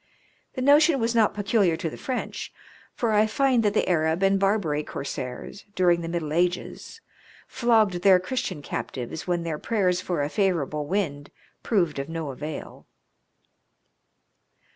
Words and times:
The 0.55 0.63
notion 0.63 0.99
was 0.99 1.13
not 1.13 1.35
peculiar 1.35 1.77
to 1.77 1.87
the 1.87 1.95
French, 1.95 2.51
for 2.95 3.11
I 3.11 3.27
find 3.27 3.61
that 3.61 3.75
the 3.75 3.87
Arab 3.87 4.23
and 4.23 4.39
Barbary 4.39 4.83
corsairs, 4.83 5.63
during 5.75 6.01
the 6.01 6.07
middle 6.07 6.33
ages, 6.33 7.01
flogged 7.47 8.01
their 8.01 8.19
Christian 8.19 8.63
captives 8.63 9.27
when 9.27 9.43
their 9.43 9.59
prayers 9.59 10.01
for 10.01 10.23
a 10.23 10.27
favourable 10.29 10.87
wind 10.87 11.29
proved 11.61 11.99
of 11.99 12.09
no 12.09 12.31
avail. 12.31 12.87